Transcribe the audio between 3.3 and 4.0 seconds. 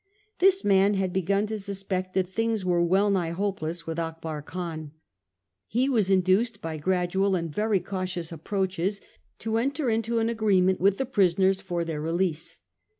hopeless with